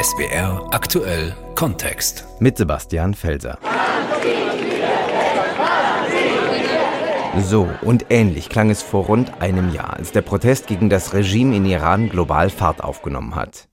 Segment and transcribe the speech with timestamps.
[0.00, 2.24] SBR aktuell Kontext.
[2.38, 3.58] Mit Sebastian Felser.
[7.40, 11.56] So und ähnlich klang es vor rund einem Jahr, als der Protest gegen das Regime
[11.56, 13.68] in Iran global Fahrt aufgenommen hat.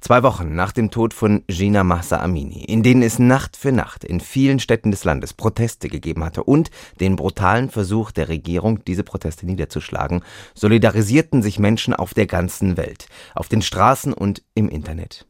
[0.00, 4.02] Zwei Wochen nach dem Tod von Gina Mahsa Amini, in denen es Nacht für Nacht
[4.02, 6.70] in vielen Städten des Landes Proteste gegeben hatte und
[7.00, 10.22] den brutalen Versuch der Regierung, diese Proteste niederzuschlagen,
[10.54, 15.26] solidarisierten sich Menschen auf der ganzen Welt, auf den Straßen und im Internet.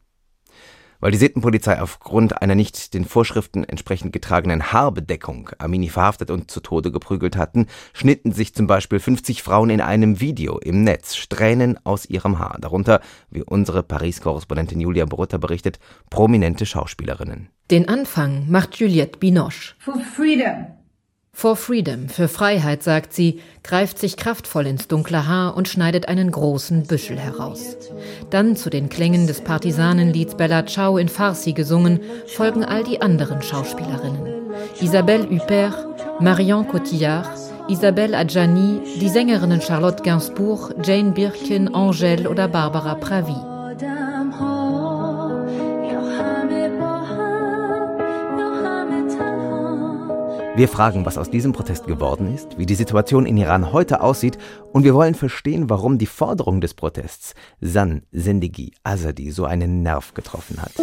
[1.01, 6.61] Weil die Sittenpolizei aufgrund einer nicht den Vorschriften entsprechend getragenen Haarbedeckung Amini verhaftet und zu
[6.61, 11.79] Tode geprügelt hatten, schnitten sich zum Beispiel 50 Frauen in einem Video im Netz Strähnen
[11.83, 12.57] aus ihrem Haar.
[12.61, 13.01] Darunter,
[13.31, 15.79] wie unsere Paris-Korrespondentin Julia Brutta berichtet,
[16.11, 17.49] prominente Schauspielerinnen.
[17.71, 19.73] Den Anfang macht Juliette Binoche.
[19.79, 20.80] For freedom.
[21.33, 26.29] For Freedom, für Freiheit, sagt sie, greift sich kraftvoll ins dunkle Haar und schneidet einen
[26.29, 27.77] großen Büschel heraus.
[28.29, 33.41] Dann zu den Klängen des Partisanenlieds Bella Ciao in Farsi gesungen, folgen all die anderen
[33.41, 34.51] Schauspielerinnen.
[34.81, 37.29] Isabelle Huppert, Marion Cotillard,
[37.67, 43.50] Isabelle Adjani, die Sängerinnen Charlotte Gainsbourg, Jane Birkin, Angèle oder Barbara Pravi.
[50.61, 54.37] Wir fragen, was aus diesem Protest geworden ist, wie die Situation in Iran heute aussieht
[54.71, 60.13] und wir wollen verstehen, warum die Forderung des Protests San Zendegi Azadi so einen Nerv
[60.13, 60.73] getroffen hat.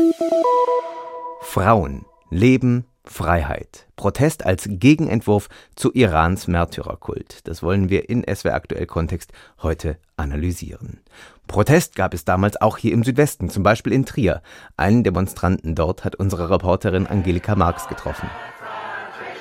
[1.43, 3.87] Frauen, Leben, Freiheit.
[3.95, 7.47] Protest als Gegenentwurf zu Irans Märtyrerkult.
[7.47, 9.31] Das wollen wir in SWR Aktuell Kontext
[9.63, 10.99] heute analysieren.
[11.47, 14.43] Protest gab es damals auch hier im Südwesten, zum Beispiel in Trier.
[14.77, 18.29] Einen Demonstranten dort hat unsere Reporterin Angelika Marx getroffen.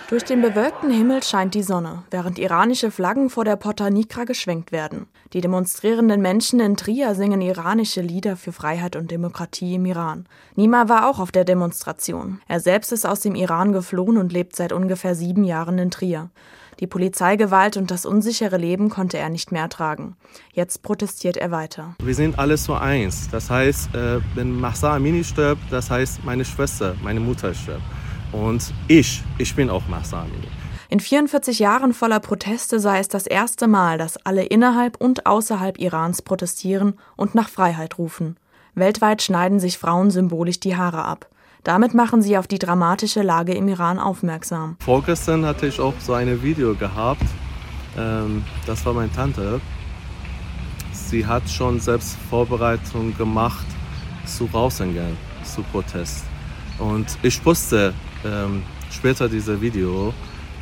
[0.10, 4.72] Durch den bewölkten Himmel scheint die Sonne, während iranische Flaggen vor der Porta Nigra geschwenkt
[4.72, 5.08] werden.
[5.34, 10.26] Die demonstrierenden Menschen in Trier singen iranische Lieder für Freiheit und Demokratie im Iran.
[10.56, 12.40] Nima war auch auf der Demonstration.
[12.48, 16.30] Er selbst ist aus dem Iran geflohen und lebt seit ungefähr sieben Jahren in Trier.
[16.80, 20.16] Die Polizeigewalt und das unsichere Leben konnte er nicht mehr ertragen.
[20.54, 21.96] Jetzt protestiert er weiter.
[22.02, 23.28] Wir sind alle so eins.
[23.30, 27.84] Das heißt, äh, wenn Mahsa Amini stirbt, das heißt, meine Schwester, meine Mutter stirbt.
[28.32, 30.48] Und ich, ich bin auch Mahsa Amini.
[30.90, 35.80] In 44 Jahren voller Proteste sei es das erste Mal, dass alle innerhalb und außerhalb
[35.80, 38.38] Irans protestieren und nach Freiheit rufen.
[38.74, 41.28] Weltweit schneiden sich Frauen symbolisch die Haare ab.
[41.64, 44.78] Damit machen sie auf die dramatische Lage im Iran aufmerksam.
[44.80, 47.26] Vorgestern hatte ich auch so ein Video gehabt.
[47.98, 49.60] Ähm, das war meine Tante.
[50.94, 53.66] Sie hat schon selbst Vorbereitungen gemacht
[54.26, 56.24] zu rausgehen, zu Protest.
[56.80, 57.94] Und ich wusste,
[58.26, 60.14] ähm, später dieses Video.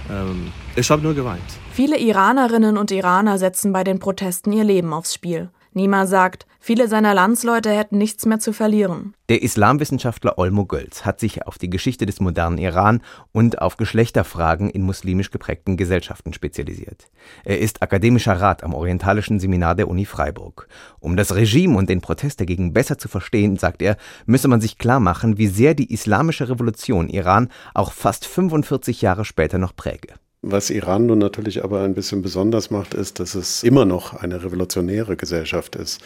[0.09, 1.41] Ähm, ich habe nur geweint.
[1.71, 5.49] Viele Iranerinnen und Iraner setzen bei den Protesten ihr Leben aufs Spiel.
[5.75, 9.13] Nima sagt, viele seiner Landsleute hätten nichts mehr zu verlieren.
[9.27, 13.01] Der Islamwissenschaftler Olmo Gölz hat sich auf die Geschichte des modernen Iran
[13.33, 17.09] und auf Geschlechterfragen in muslimisch geprägten Gesellschaften spezialisiert.
[17.43, 20.69] Er ist akademischer Rat am Orientalischen Seminar der Uni Freiburg.
[21.01, 24.77] Um das Regime und den Protest dagegen besser zu verstehen, sagt er, müsse man sich
[24.77, 30.13] klar machen, wie sehr die islamische Revolution Iran auch fast 45 Jahre später noch präge.
[30.47, 34.43] Was Iran nun natürlich aber ein bisschen besonders macht, ist, dass es immer noch eine
[34.43, 36.01] revolutionäre Gesellschaft ist.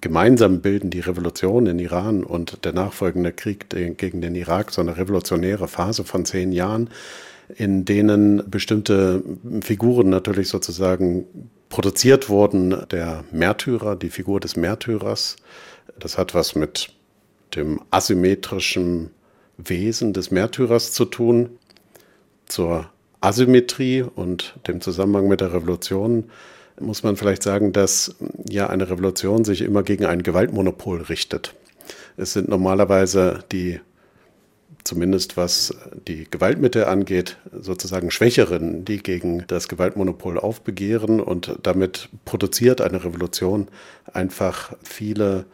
[0.00, 4.96] Gemeinsam bilden die Revolution in Iran und der nachfolgende Krieg gegen den Irak so eine
[4.96, 6.90] revolutionäre Phase von zehn Jahren,
[7.54, 9.22] in denen bestimmte
[9.60, 11.26] Figuren natürlich sozusagen
[11.68, 12.76] produziert wurden.
[12.90, 15.36] Der Märtyrer, die Figur des Märtyrers,
[16.00, 16.88] das hat was mit
[17.54, 19.10] dem asymmetrischen
[19.56, 21.50] Wesen des Märtyrers zu tun.
[22.46, 22.90] Zur
[23.24, 26.24] Asymmetrie und dem Zusammenhang mit der Revolution
[26.78, 28.16] muss man vielleicht sagen, dass
[28.48, 31.54] ja eine Revolution sich immer gegen ein Gewaltmonopol richtet.
[32.16, 33.80] Es sind normalerweise die,
[34.82, 35.74] zumindest was
[36.06, 43.68] die Gewaltmittel angeht, sozusagen Schwächeren, die gegen das Gewaltmonopol aufbegehren und damit produziert eine Revolution
[44.12, 45.46] einfach viele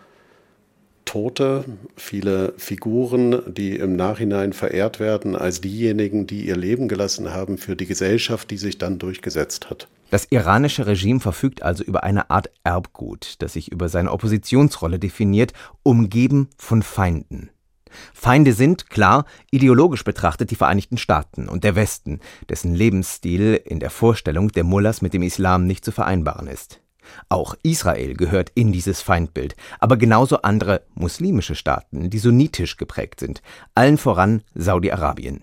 [1.05, 1.65] Tote,
[1.97, 7.77] viele Figuren, die im Nachhinein verehrt werden als diejenigen, die ihr Leben gelassen haben für
[7.77, 9.89] die Gesellschaft, die sich dann durchgesetzt hat.
[10.11, 15.53] Das iranische Regime verfügt also über eine Art Erbgut, das sich über seine Oppositionsrolle definiert,
[15.83, 17.51] umgeben von Feinden.
[18.13, 23.91] Feinde sind, klar, ideologisch betrachtet die Vereinigten Staaten und der Westen, dessen Lebensstil in der
[23.91, 26.81] Vorstellung der Mullahs mit dem Islam nicht zu vereinbaren ist.
[27.29, 33.43] Auch Israel gehört in dieses Feindbild, aber genauso andere muslimische Staaten, die sunnitisch geprägt sind,
[33.75, 35.43] allen voran Saudi-Arabien.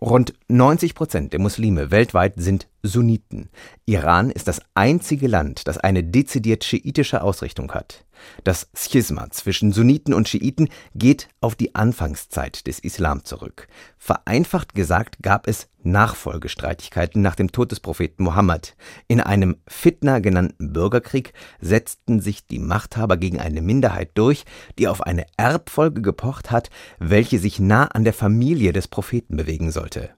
[0.00, 3.48] Rund 90 Prozent der Muslime weltweit sind Sunniten.
[3.86, 8.05] Iran ist das einzige Land, das eine dezidiert schiitische Ausrichtung hat.
[8.44, 13.68] Das Schisma zwischen Sunniten und Schiiten geht auf die Anfangszeit des Islam zurück.
[13.98, 18.76] Vereinfacht gesagt gab es Nachfolgestreitigkeiten nach dem Tod des Propheten Mohammed.
[19.08, 24.44] In einem Fitna genannten Bürgerkrieg setzten sich die Machthaber gegen eine Minderheit durch,
[24.78, 29.70] die auf eine Erbfolge gepocht hat, welche sich nah an der Familie des Propheten bewegen
[29.70, 30.10] sollte.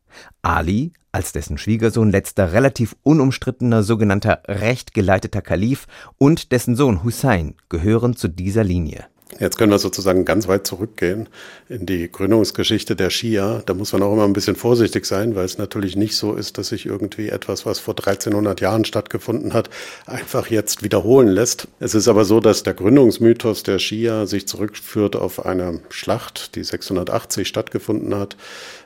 [0.42, 5.86] Ali, als dessen Schwiegersohn letzter relativ unumstrittener sogenannter rechtgeleiteter Kalif
[6.18, 9.06] und dessen Sohn Hussein gehören zu dieser Linie.
[9.38, 11.28] Jetzt können wir sozusagen ganz weit zurückgehen
[11.68, 13.62] in die Gründungsgeschichte der Schia.
[13.66, 16.56] Da muss man auch immer ein bisschen vorsichtig sein, weil es natürlich nicht so ist,
[16.56, 19.68] dass sich irgendwie etwas, was vor 1300 Jahren stattgefunden hat,
[20.06, 21.68] einfach jetzt wiederholen lässt.
[21.78, 26.64] Es ist aber so, dass der Gründungsmythos der Schia sich zurückführt auf eine Schlacht, die
[26.64, 28.36] 680 stattgefunden hat,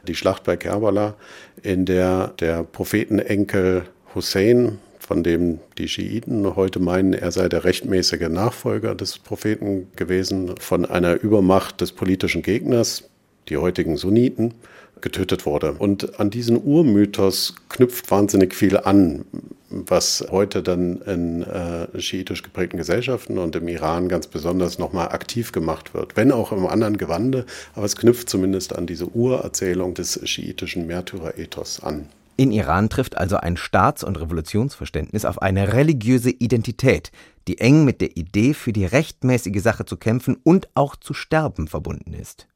[0.08, 1.14] die Schlacht bei Kerbala,
[1.62, 3.84] in der der Prophetenenkel
[4.14, 4.80] Hussein
[5.12, 10.86] von dem die Schiiten heute meinen, er sei der rechtmäßige Nachfolger des Propheten gewesen, von
[10.86, 13.10] einer Übermacht des politischen Gegners,
[13.50, 14.54] die heutigen Sunniten,
[15.02, 15.72] getötet wurde.
[15.72, 19.26] Und an diesen Urmythos knüpft wahnsinnig viel an,
[19.68, 25.52] was heute dann in äh, schiitisch geprägten Gesellschaften und im Iran ganz besonders nochmal aktiv
[25.52, 26.16] gemacht wird.
[26.16, 27.44] Wenn auch im anderen Gewande,
[27.74, 32.06] aber es knüpft zumindest an diese Urerzählung des schiitischen Märtyrerethos an.
[32.42, 37.12] In Iran trifft also ein Staats- und Revolutionsverständnis auf eine religiöse Identität,
[37.46, 41.68] die eng mit der Idee, für die rechtmäßige Sache zu kämpfen und auch zu sterben
[41.68, 42.48] verbunden ist.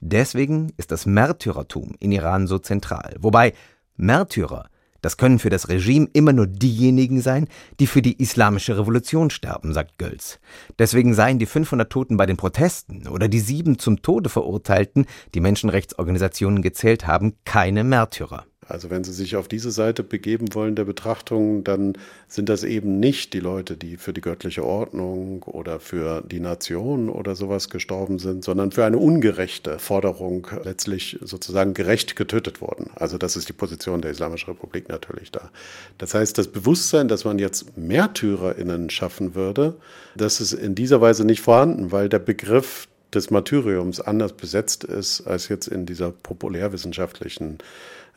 [0.00, 3.16] Deswegen ist das Märtyrertum in Iran so zentral.
[3.18, 3.52] Wobei
[3.98, 4.70] Märtyrer,
[5.02, 7.48] das können für das Regime immer nur diejenigen sein,
[7.80, 10.38] die für die islamische Revolution sterben, sagt Gölz.
[10.78, 15.04] Deswegen seien die 500 Toten bei den Protesten oder die sieben zum Tode verurteilten,
[15.34, 18.47] die Menschenrechtsorganisationen gezählt haben, keine Märtyrer.
[18.68, 21.94] Also wenn Sie sich auf diese Seite begeben wollen der Betrachtung, dann
[22.28, 27.08] sind das eben nicht die Leute, die für die göttliche Ordnung oder für die Nation
[27.08, 32.90] oder sowas gestorben sind, sondern für eine ungerechte Forderung letztlich sozusagen gerecht getötet worden.
[32.94, 35.50] Also das ist die Position der Islamischen Republik natürlich da.
[35.96, 39.76] Das heißt, das Bewusstsein, dass man jetzt MärtyrerInnen schaffen würde,
[40.14, 45.26] das ist in dieser Weise nicht vorhanden, weil der Begriff des Martyriums anders besetzt ist
[45.26, 47.58] als jetzt in dieser populärwissenschaftlichen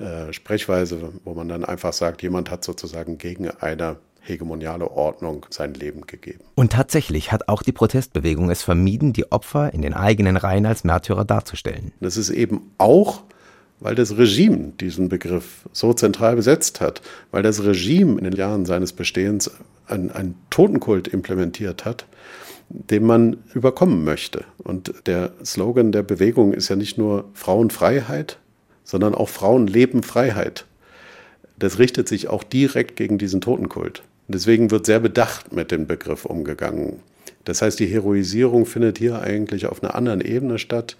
[0.01, 5.73] äh, Sprechweise, wo man dann einfach sagt, jemand hat sozusagen gegen eine hegemoniale Ordnung sein
[5.73, 6.41] Leben gegeben.
[6.55, 10.83] Und tatsächlich hat auch die Protestbewegung es vermieden, die Opfer in den eigenen Reihen als
[10.83, 11.91] Märtyrer darzustellen.
[11.99, 13.23] Das ist eben auch
[13.81, 17.01] weil das Regime diesen Begriff so zentral besetzt hat,
[17.31, 19.51] weil das Regime in den Jahren seines Bestehens
[19.87, 22.05] einen, einen Totenkult implementiert hat,
[22.69, 24.45] den man überkommen möchte.
[24.59, 28.37] Und der Slogan der Bewegung ist ja nicht nur Frauenfreiheit,
[28.83, 30.65] sondern auch Frauen leben Freiheit.
[31.57, 34.03] Das richtet sich auch direkt gegen diesen Totenkult.
[34.27, 36.99] deswegen wird sehr bedacht mit dem Begriff umgegangen.
[37.43, 40.95] Das heißt, die Heroisierung findet hier eigentlich auf einer anderen Ebene statt,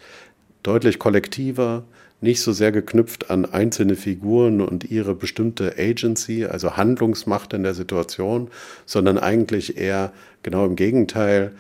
[0.64, 1.84] deutlich kollektiver,
[2.22, 7.74] nicht so sehr geknüpft an einzelne Figuren und ihre bestimmte Agency, also Handlungsmacht in der
[7.74, 8.50] Situation,
[8.86, 10.14] sondern eigentlich eher
[10.44, 11.52] genau im Gegenteil,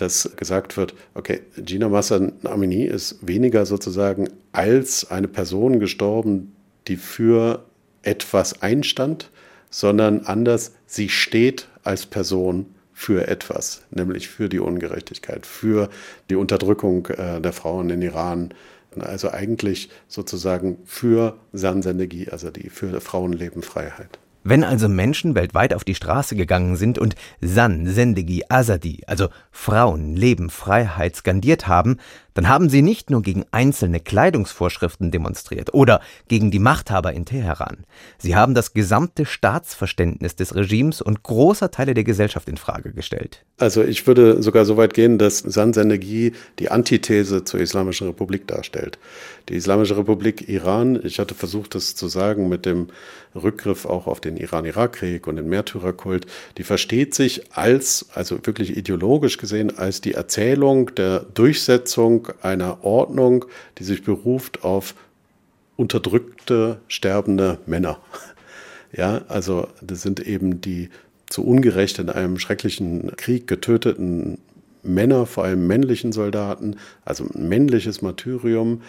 [0.00, 6.54] dass gesagt wird, okay, Gina Massa Amini ist weniger sozusagen als eine Person gestorben,
[6.88, 7.64] die für
[8.02, 9.30] etwas einstand,
[9.70, 15.88] sondern anders, sie steht als Person für etwas, nämlich für die Ungerechtigkeit, für
[16.28, 18.52] die Unterdrückung äh, der Frauen in Iran,
[18.98, 24.19] also eigentlich sozusagen für Sansendegi, also die für Frauenlebenfreiheit.
[24.42, 30.16] Wenn also Menschen weltweit auf die Straße gegangen sind und San, Sendegi, Azadi, also Frauen,
[30.16, 31.98] Leben, Freiheit skandiert haben,
[32.34, 37.78] dann haben sie nicht nur gegen einzelne Kleidungsvorschriften demonstriert oder gegen die Machthaber in Teheran.
[38.18, 43.44] Sie haben das gesamte Staatsverständnis des Regimes und großer Teile der Gesellschaft in Frage gestellt.
[43.58, 48.98] Also ich würde sogar so weit gehen, dass Sansendegi die Antithese zur Islamischen Republik darstellt.
[49.48, 52.88] Die Islamische Republik Iran, ich hatte versucht, das zu sagen mit dem
[53.34, 56.26] Rückgriff auch auf den Iran-Irak-Krieg und den Märtyrerkult,
[56.58, 63.44] die versteht sich als, also wirklich ideologisch gesehen, als die Erzählung der Durchsetzung einer Ordnung,
[63.78, 64.94] die sich beruft auf
[65.76, 67.98] unterdrückte, sterbende Männer.
[68.92, 70.88] Ja, also das sind eben die
[71.28, 74.38] zu Ungerecht in einem schrecklichen Krieg getöteten
[74.82, 78.82] Männer, vor allem männlichen Soldaten, also männliches Martyrium.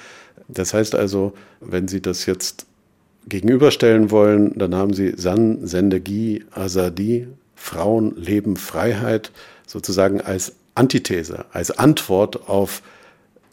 [0.47, 2.65] Das heißt also, wenn Sie das jetzt
[3.27, 9.31] gegenüberstellen wollen, dann haben Sie San, Sendegi, Azadi, Frauen, Leben, Freiheit
[9.67, 12.81] sozusagen als Antithese, als Antwort auf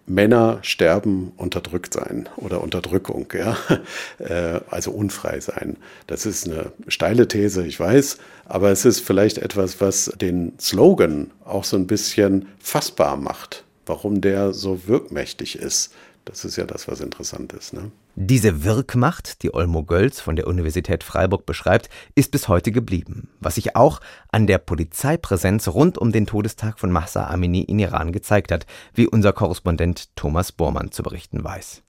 [0.09, 3.57] Männer sterben unterdrückt sein oder Unterdrückung, ja,
[4.19, 5.77] äh, also unfrei sein.
[6.07, 11.31] Das ist eine steile These, ich weiß, aber es ist vielleicht etwas, was den Slogan
[11.45, 15.93] auch so ein bisschen fassbar macht, warum der so wirkmächtig ist.
[16.29, 17.73] Das ist ja das, was interessant ist.
[17.73, 17.91] Ne?
[18.15, 23.55] Diese Wirkmacht, die Olmo Gölz von der Universität Freiburg beschreibt, ist bis heute geblieben, was
[23.55, 28.53] sich auch an der Polizeipräsenz rund um den Todestag von Mahsa Amini in Iran gezeigt
[28.53, 31.83] hat, wie unser Korrespondent Thomas Bormann zu berichten weiß.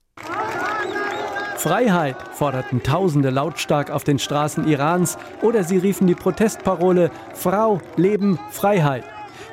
[1.58, 8.40] Freiheit forderten Tausende lautstark auf den Straßen Irans oder sie riefen die Protestparole Frau, Leben,
[8.52, 9.04] Freiheit.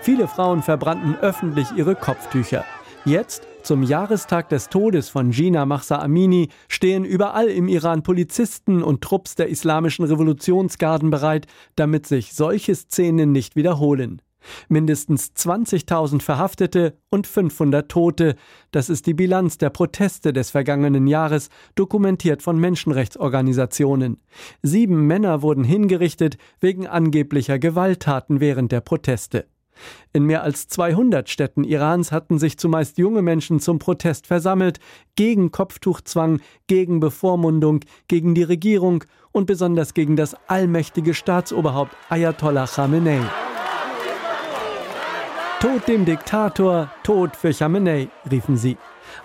[0.02, 2.64] Viele Frauen verbrannten öffentlich ihre Kopftücher.
[3.04, 9.02] Jetzt zum Jahrestag des Todes von Gina Mahsa Amini stehen überall im Iran Polizisten und
[9.02, 14.22] Trupps der islamischen Revolutionsgarden bereit, damit sich solche Szenen nicht wiederholen.
[14.68, 18.36] Mindestens 20.000 Verhaftete und 500 Tote.
[18.70, 24.22] Das ist die Bilanz der Proteste des vergangenen Jahres, dokumentiert von Menschenrechtsorganisationen.
[24.62, 29.46] Sieben Männer wurden hingerichtet wegen angeblicher Gewalttaten während der Proteste.
[30.12, 34.80] In mehr als 200 Städten Irans hatten sich zumeist junge Menschen zum Protest versammelt,
[35.14, 43.20] gegen Kopftuchzwang, gegen Bevormundung, gegen die Regierung und besonders gegen das allmächtige Staatsoberhaupt Ayatollah Khamenei.
[45.60, 48.76] Tod dem Diktator, Tod für Khamenei, riefen sie.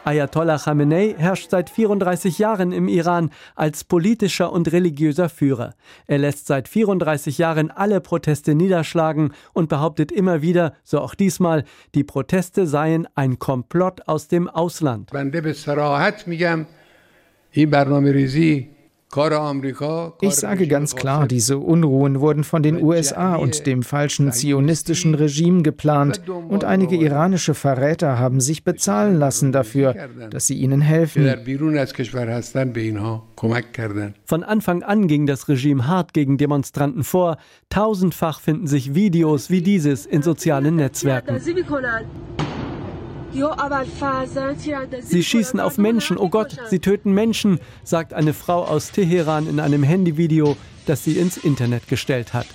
[0.03, 5.73] Ayatollah Khamenei herrscht seit 34 Jahren im Iran als politischer und religiöser Führer.
[6.07, 11.63] Er lässt seit 34 Jahren alle Proteste niederschlagen und behauptet immer wieder, so auch diesmal,
[11.95, 15.11] die Proteste seien ein Komplott aus dem Ausland.
[17.53, 18.80] Ich
[20.38, 26.22] sage ganz klar, diese Unruhen wurden von den USA und dem falschen zionistischen Regime geplant
[26.30, 29.96] und einige iranische Verräter haben sich bezahlen lassen dafür,
[30.30, 31.25] dass sie ihnen helfen.
[34.24, 37.38] Von Anfang an ging das Regime hart gegen Demonstranten vor.
[37.70, 41.38] Tausendfach finden sich Videos wie dieses in sozialen Netzwerken.
[45.01, 49.59] Sie schießen auf Menschen, oh Gott, sie töten Menschen, sagt eine Frau aus Teheran in
[49.59, 52.47] einem Handyvideo, das sie ins Internet gestellt hat.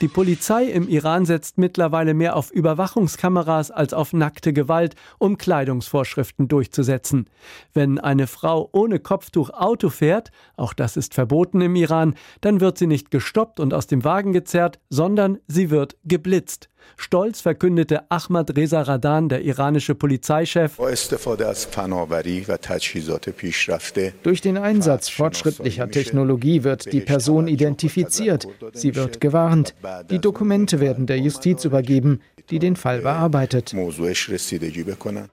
[0.00, 6.48] Die Polizei im Iran setzt mittlerweile mehr auf Überwachungskameras als auf nackte Gewalt, um Kleidungsvorschriften
[6.48, 7.30] durchzusetzen.
[7.72, 12.78] Wenn eine Frau ohne Kopftuch Auto fährt, auch das ist verboten im Iran, dann wird
[12.78, 16.68] sie nicht gestoppt und aus dem Wagen gezerrt, sondern sie wird geblitzt.
[16.96, 20.78] Stolz verkündete Ahmad Reza Radan, der iranische Polizeichef.
[24.22, 29.74] Durch den Einsatz fortschrittlicher Technologie wird die Person identifiziert, sie wird gewarnt,
[30.10, 33.74] die Dokumente werden der Justiz übergeben, die den Fall bearbeitet.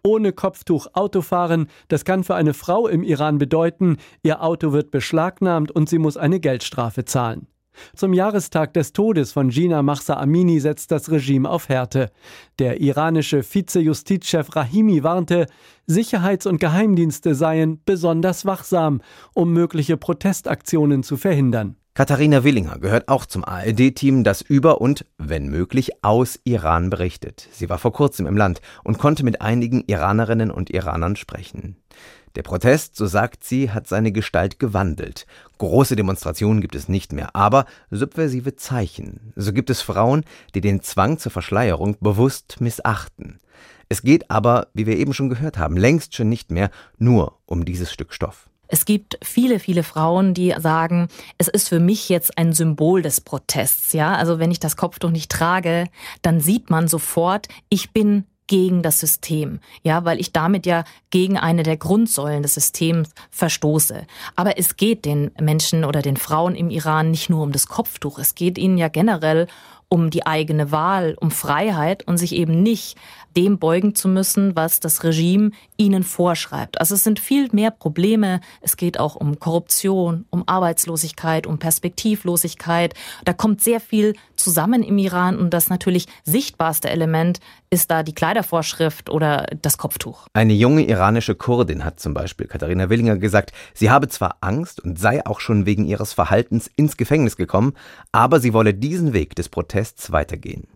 [0.03, 5.71] Ohne Kopftuch Autofahren, das kann für eine Frau im Iran bedeuten, ihr Auto wird beschlagnahmt
[5.71, 7.47] und sie muss eine Geldstrafe zahlen.
[7.95, 12.11] Zum Jahrestag des Todes von Gina Mahsa Amini setzt das Regime auf Härte.
[12.59, 15.47] Der iranische Vize-Justizchef Rahimi warnte,
[15.85, 19.01] Sicherheits- und Geheimdienste seien besonders wachsam,
[19.33, 21.75] um mögliche Protestaktionen zu verhindern.
[21.95, 27.47] Katharina Willinger gehört auch zum ARD-Team, das über und, wenn möglich, aus Iran berichtet.
[27.51, 31.77] Sie war vor kurzem im Land und konnte mit einigen Iranerinnen und Iranern sprechen.
[32.35, 35.27] Der Protest, so sagt sie, hat seine Gestalt gewandelt.
[35.59, 39.33] Große Demonstrationen gibt es nicht mehr, aber subversive Zeichen.
[39.35, 40.25] So gibt es Frauen,
[40.55, 43.39] die den Zwang zur Verschleierung bewusst missachten.
[43.87, 47.65] Es geht aber, wie wir eben schon gehört haben, längst schon nicht mehr nur um
[47.65, 48.49] dieses Stück Stoff.
[48.67, 53.21] Es gibt viele, viele Frauen, die sagen, es ist für mich jetzt ein Symbol des
[53.21, 53.93] Protests.
[53.93, 55.85] Ja, also wenn ich das Kopftuch nicht trage,
[56.23, 61.37] dann sieht man sofort, ich bin gegen das System, ja, weil ich damit ja gegen
[61.37, 64.05] eine der Grundsäulen des Systems verstoße.
[64.35, 68.19] Aber es geht den Menschen oder den Frauen im Iran nicht nur um das Kopftuch,
[68.19, 69.47] es geht ihnen ja generell
[69.93, 72.97] um die eigene Wahl, um Freiheit und sich eben nicht
[73.35, 76.79] dem beugen zu müssen, was das Regime ihnen vorschreibt.
[76.79, 78.41] Also es sind viel mehr Probleme.
[78.61, 82.93] Es geht auch um Korruption, um Arbeitslosigkeit, um Perspektivlosigkeit.
[83.25, 88.13] Da kommt sehr viel zusammen im Iran und das natürlich sichtbarste Element ist da die
[88.13, 90.27] Kleidervorschrift oder das Kopftuch.
[90.33, 94.99] Eine junge iranische Kurdin hat zum Beispiel Katharina Willinger gesagt, sie habe zwar Angst und
[94.99, 97.73] sei auch schon wegen ihres Verhaltens ins Gefängnis gekommen,
[98.11, 100.67] aber sie wolle diesen Weg des Protests weitergehen.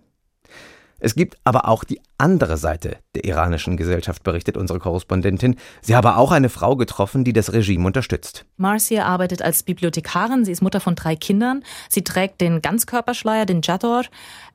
[1.00, 5.56] Es gibt aber auch die andere Seite der iranischen Gesellschaft, berichtet unsere Korrespondentin.
[5.82, 8.46] Sie habe auch eine Frau getroffen, die das Regime unterstützt.
[8.58, 10.44] Marcia arbeitet als Bibliothekarin.
[10.44, 11.64] Sie ist Mutter von drei Kindern.
[11.90, 14.04] Sie trägt den Ganzkörperschleier, den Jador,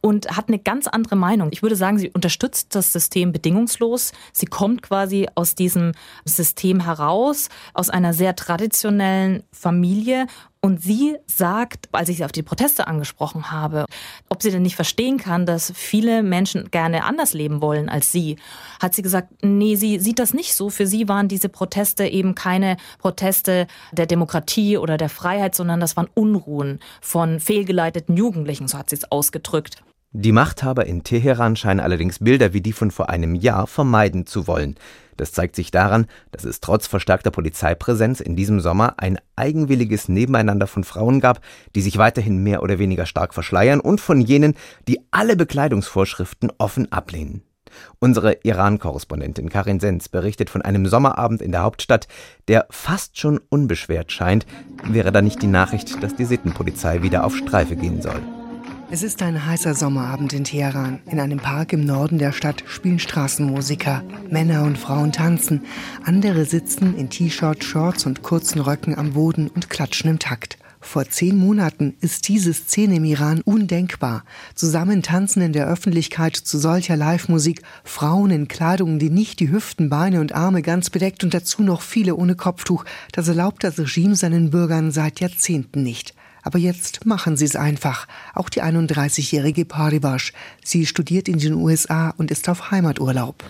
[0.01, 1.51] und hat eine ganz andere Meinung.
[1.53, 4.13] Ich würde sagen, sie unterstützt das System bedingungslos.
[4.33, 5.93] Sie kommt quasi aus diesem
[6.25, 10.27] System heraus, aus einer sehr traditionellen Familie
[10.65, 13.85] und sie sagt, als ich sie auf die Proteste angesprochen habe,
[14.29, 18.37] ob sie denn nicht verstehen kann, dass viele Menschen gerne anders leben wollen als sie,
[18.81, 20.71] hat sie gesagt, nee, sie sieht das nicht so.
[20.71, 25.97] Für sie waren diese Proteste eben keine Proteste der Demokratie oder der Freiheit, sondern das
[25.97, 29.83] waren Unruhen von fehlgeleiteten Jugendlichen, so hat sie es ausgedrückt.
[30.13, 34.47] Die Machthaber in Teheran scheinen allerdings Bilder wie die von vor einem Jahr vermeiden zu
[34.47, 34.77] wollen.
[35.17, 40.67] Das zeigt sich daran, dass es trotz verstärkter Polizeipräsenz in diesem Sommer ein eigenwilliges Nebeneinander
[40.67, 41.41] von Frauen gab,
[41.75, 44.55] die sich weiterhin mehr oder weniger stark verschleiern, und von jenen,
[44.89, 47.43] die alle Bekleidungsvorschriften offen ablehnen.
[47.99, 52.09] Unsere Iran-Korrespondentin Karin Sens berichtet von einem Sommerabend in der Hauptstadt,
[52.49, 54.47] der fast schon unbeschwert scheint,
[54.85, 58.21] wäre da nicht die Nachricht, dass die Sittenpolizei wieder auf Streife gehen soll.
[58.95, 61.01] Es ist ein heißer Sommerabend in Teheran.
[61.07, 64.05] In einem Park im Norden der Stadt spielen Straßenmusiker.
[64.29, 65.63] Männer und Frauen tanzen.
[66.05, 70.59] Andere sitzen in T-Shirt, Shorts und kurzen Röcken am Boden und klatschen im Takt.
[70.79, 74.25] Vor zehn Monaten ist diese Szene im Iran undenkbar.
[74.55, 79.89] Zusammen tanzen in der Öffentlichkeit zu solcher Live-Musik Frauen in Kleidungen, die nicht die Hüften,
[79.89, 82.85] Beine und Arme ganz bedeckt und dazu noch viele ohne Kopftuch.
[83.13, 86.15] Das erlaubt das Regime seinen Bürgern seit Jahrzehnten nicht.
[86.43, 88.07] Aber jetzt machen sie es einfach.
[88.35, 90.33] Auch die 31-jährige Paribash.
[90.65, 93.45] Sie studiert in den USA und ist auf Heimaturlaub.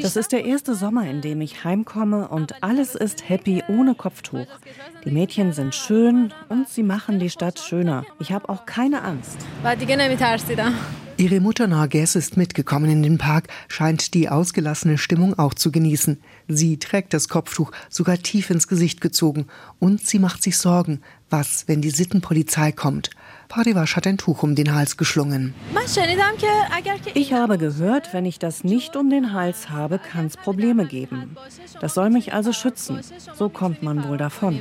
[0.00, 4.46] Das ist der erste Sommer, in dem ich heimkomme und alles ist happy ohne Kopftuch.
[5.04, 8.04] Die Mädchen sind schön und sie machen die Stadt schöner.
[8.18, 9.38] Ich habe auch keine Angst.
[11.16, 16.18] Ihre Mutter Narges ist mitgekommen in den Park, scheint die ausgelassene Stimmung auch zu genießen.
[16.48, 19.46] Sie trägt das Kopftuch sogar tief ins Gesicht gezogen
[19.78, 21.02] und sie macht sich Sorgen.
[21.36, 23.10] Was, wenn die Sittenpolizei kommt?
[23.48, 25.52] Parivash hat ein Tuch um den Hals geschlungen.
[27.14, 31.36] Ich habe gehört, wenn ich das nicht um den Hals habe, kann es Probleme geben.
[31.80, 33.00] Das soll mich also schützen.
[33.34, 34.60] So kommt man wohl davon.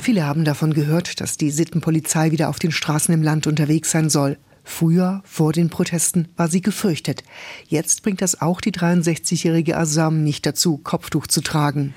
[0.00, 4.10] Viele haben davon gehört, dass die Sittenpolizei wieder auf den Straßen im Land unterwegs sein
[4.10, 4.36] soll.
[4.64, 7.22] Früher, vor den Protesten, war sie gefürchtet.
[7.68, 11.94] Jetzt bringt das auch die 63-jährige Asam nicht dazu, Kopftuch zu tragen.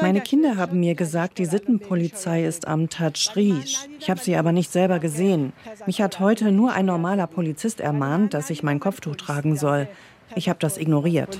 [0.00, 3.86] Meine Kinder haben mir gesagt, die Sittenpolizei ist am Tajrish.
[3.98, 5.52] Ich habe sie aber nicht selber gesehen.
[5.86, 9.88] Mich hat heute nur ein normaler Polizist ermahnt, dass ich mein Kopftuch tragen soll.
[10.34, 11.38] Ich habe das ignoriert.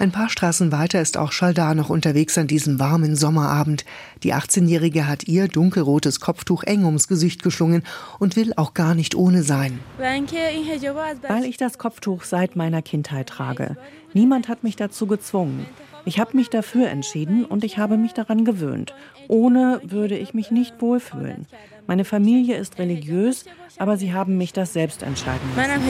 [0.00, 3.84] Ein paar Straßen weiter ist auch Schaldar noch unterwegs an diesem warmen Sommerabend.
[4.22, 7.82] Die 18-Jährige hat ihr dunkelrotes Kopftuch eng ums Gesicht geschlungen
[8.20, 9.80] und will auch gar nicht ohne sein.
[9.98, 13.76] Weil ich das Kopftuch seit meiner Kindheit trage.
[14.14, 15.66] Niemand hat mich dazu gezwungen.
[16.04, 18.94] Ich habe mich dafür entschieden und ich habe mich daran gewöhnt.
[19.26, 21.46] Ohne würde ich mich nicht wohlfühlen.
[21.86, 23.44] Meine Familie ist religiös,
[23.78, 25.80] aber sie haben mich das selbst entscheiden lassen.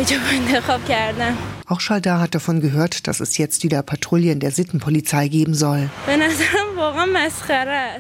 [1.66, 5.90] Auch Schaldar hat davon gehört, dass es jetzt wieder Patrouillen der Sittenpolizei geben soll.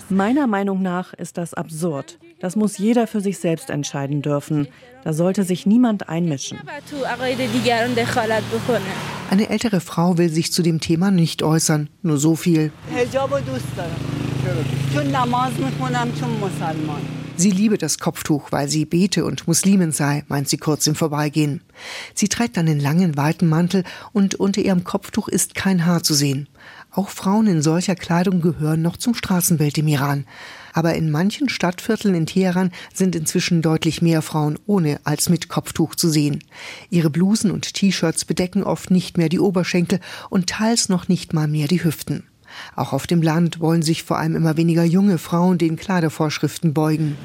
[0.08, 2.18] Meiner Meinung nach ist das absurd.
[2.40, 4.68] Das muss jeder für sich selbst entscheiden dürfen.
[5.02, 6.58] Da sollte sich niemand einmischen.
[9.30, 11.88] Eine ältere Frau will sich zu dem Thema nicht äußern.
[12.02, 12.70] Nur so viel.
[17.40, 21.60] Sie liebe das Kopftuch, weil sie bete und Muslimin sei, meint sie kurz im Vorbeigehen.
[22.12, 26.48] Sie trägt einen langen, weiten Mantel und unter ihrem Kopftuch ist kein Haar zu sehen.
[26.90, 30.26] Auch Frauen in solcher Kleidung gehören noch zum Straßenbild im Iran.
[30.72, 35.94] Aber in manchen Stadtvierteln in Teheran sind inzwischen deutlich mehr Frauen ohne als mit Kopftuch
[35.94, 36.42] zu sehen.
[36.90, 41.46] Ihre Blusen und T-Shirts bedecken oft nicht mehr die Oberschenkel und teils noch nicht mal
[41.46, 42.24] mehr die Hüften.
[42.76, 47.16] Auch auf dem Land wollen sich vor allem immer weniger junge Frauen den Kleidervorschriften beugen.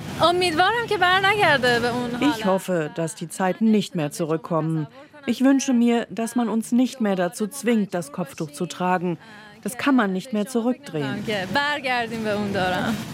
[2.22, 4.88] Ich hoffe, dass die Zeiten nicht mehr zurückkommen.
[5.26, 9.18] Ich wünsche mir, dass man uns nicht mehr dazu zwingt, das Kopftuch zu tragen.
[9.64, 11.24] Das kann man nicht mehr zurückdrehen.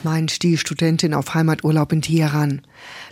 [0.04, 2.62] Meint die Studentin auf Heimaturlaub in Teheran.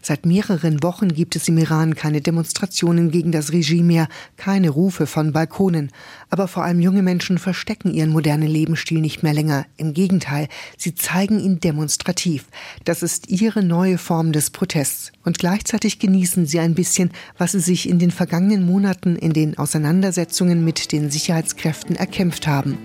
[0.01, 5.05] Seit mehreren Wochen gibt es im Iran keine Demonstrationen gegen das Regime mehr, keine Rufe
[5.05, 5.91] von Balkonen.
[6.29, 9.65] Aber vor allem junge Menschen verstecken ihren modernen Lebensstil nicht mehr länger.
[9.77, 10.47] Im Gegenteil,
[10.77, 12.45] sie zeigen ihn demonstrativ.
[12.85, 15.11] Das ist ihre neue Form des Protests.
[15.23, 19.57] Und gleichzeitig genießen sie ein bisschen, was sie sich in den vergangenen Monaten in den
[19.57, 22.77] Auseinandersetzungen mit den Sicherheitskräften erkämpft haben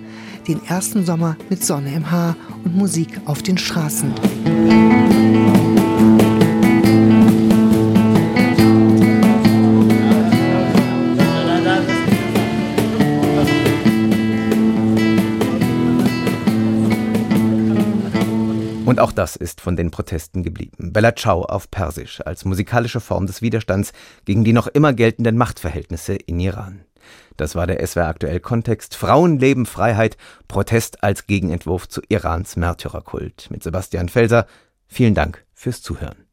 [0.48, 4.12] den ersten Sommer mit Sonne im Haar und Musik auf den Straßen.
[18.92, 20.92] Und auch das ist von den Protesten geblieben.
[20.92, 23.92] Bella Ciao auf Persisch als musikalische Form des Widerstands
[24.26, 26.84] gegen die noch immer geltenden Machtverhältnisse in Iran.
[27.36, 30.16] Das war der SWR aktuell Kontext Frauenleben, Freiheit,
[30.48, 34.46] Protest als Gegenentwurf zu Irans Märtyrerkult mit Sebastian Felser.
[34.86, 36.26] Vielen Dank fürs Zuhören.